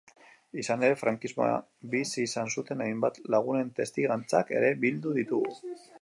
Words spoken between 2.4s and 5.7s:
zuten hainbat lagunen testigantzak ere bildu ditugu.